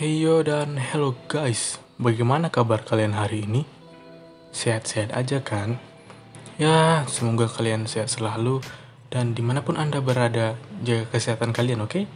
[0.00, 3.68] Heyo dan hello guys, bagaimana kabar kalian hari ini?
[4.48, 5.76] Sehat-sehat aja kan?
[6.56, 8.64] Ya, semoga kalian sehat selalu
[9.12, 12.08] dan di mana pun anda berada, jaga kesehatan kalian, oke?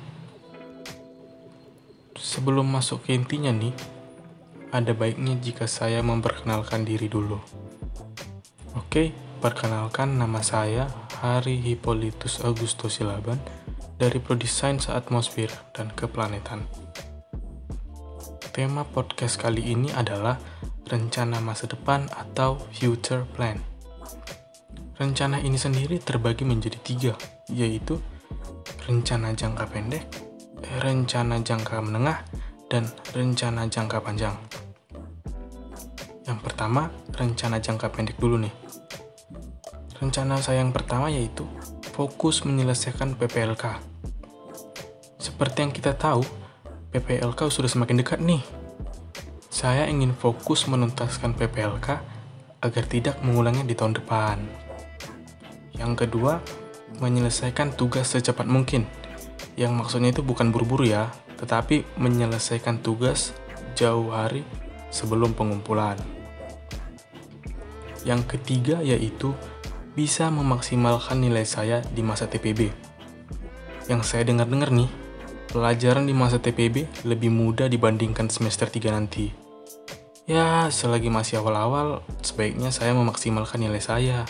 [2.16, 3.76] Sebelum masuk ke intinya nih,
[4.72, 7.36] ada baiknya jika saya memperkenalkan diri dulu.
[8.80, 9.12] Oke,
[9.44, 10.88] perkenalkan nama saya
[11.20, 13.44] Hari Hippolytus Augusto Silaban
[14.00, 16.83] dari Prodi Sains Atmosfer dan Keplanetan.
[18.54, 20.38] Tema podcast kali ini adalah
[20.86, 23.58] rencana masa depan atau future plan.
[24.94, 27.12] Rencana ini sendiri terbagi menjadi tiga,
[27.50, 27.98] yaitu
[28.86, 30.06] rencana jangka pendek,
[30.78, 32.22] rencana jangka menengah,
[32.70, 34.38] dan rencana jangka panjang.
[36.22, 38.54] Yang pertama, rencana jangka pendek dulu nih.
[39.98, 41.42] Rencana saya yang pertama yaitu
[41.90, 43.82] fokus menyelesaikan PPLK.
[45.18, 46.43] Seperti yang kita tahu,
[46.94, 48.38] PPLK sudah semakin dekat nih.
[49.50, 51.98] Saya ingin fokus menuntaskan PPLK
[52.62, 54.38] agar tidak mengulangnya di tahun depan.
[55.74, 56.38] Yang kedua,
[57.02, 58.86] menyelesaikan tugas secepat mungkin.
[59.58, 61.10] Yang maksudnya itu bukan buru-buru ya,
[61.42, 63.34] tetapi menyelesaikan tugas
[63.74, 64.46] jauh hari
[64.94, 65.98] sebelum pengumpulan.
[68.06, 69.34] Yang ketiga yaitu
[69.98, 72.70] bisa memaksimalkan nilai saya di masa TPB.
[73.90, 75.02] Yang saya dengar-dengar nih,
[75.50, 79.32] pelajaran di masa TPB lebih mudah dibandingkan semester 3 nanti.
[80.24, 84.24] Ya, selagi masih awal-awal, sebaiknya saya memaksimalkan nilai saya.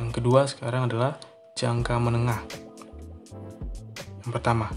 [0.00, 1.20] Yang kedua sekarang adalah
[1.52, 2.40] jangka menengah.
[4.24, 4.72] Yang pertama,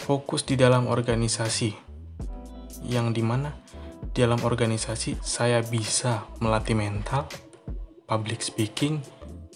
[0.00, 1.76] fokus di dalam organisasi.
[2.88, 3.52] Yang di mana
[4.14, 7.26] di dalam organisasi saya bisa melatih mental,
[8.06, 9.02] public speaking,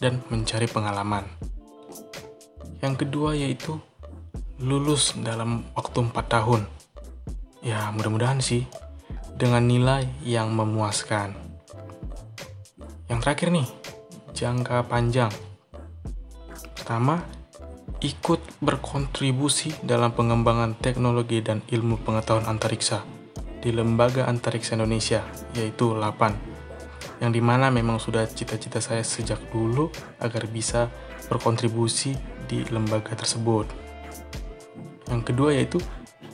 [0.03, 1.25] dan mencari pengalaman.
[2.83, 3.79] Yang kedua yaitu
[4.59, 6.67] lulus dalam waktu 4 tahun.
[7.63, 8.67] Ya, mudah-mudahan sih
[9.39, 11.35] dengan nilai yang memuaskan.
[13.07, 13.69] Yang terakhir nih,
[14.35, 15.31] jangka panjang.
[16.75, 17.23] Pertama,
[18.03, 23.03] ikut berkontribusi dalam pengembangan teknologi dan ilmu pengetahuan antariksa
[23.59, 25.23] di Lembaga Antariksa Indonesia,
[25.55, 26.35] yaitu LAPAN,
[27.19, 29.91] yang di mana memang sudah cita-cita saya sejak dulu
[30.23, 30.87] agar bisa
[31.27, 32.15] berkontribusi
[32.47, 33.67] di lembaga tersebut.
[35.09, 35.81] Yang kedua yaitu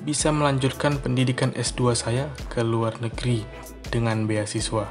[0.05, 3.47] bisa melanjutkan pendidikan S2 saya ke luar negeri
[3.89, 4.91] dengan beasiswa.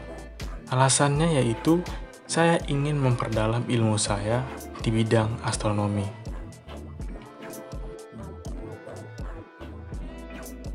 [0.74, 1.86] Alasannya yaitu
[2.26, 4.42] saya ingin memperdalam ilmu saya
[4.82, 6.08] di bidang astronomi.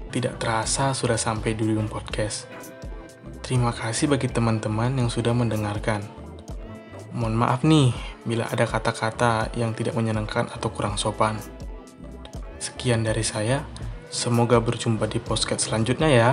[0.09, 2.49] Tidak terasa sudah sampai di ujung podcast.
[3.43, 6.05] Terima kasih bagi teman-teman yang sudah mendengarkan.
[7.17, 7.91] Mohon maaf nih
[8.23, 11.58] bila ada kata-kata yang tidak menyenangkan atau kurang sopan
[12.88, 13.69] sekian dari saya.
[14.09, 16.31] Semoga berjumpa di podcast selanjutnya ya.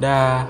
[0.00, 0.48] Dah.